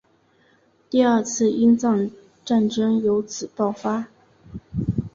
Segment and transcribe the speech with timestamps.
[0.89, 2.09] 第二次英藏
[2.43, 4.07] 战争由此爆发。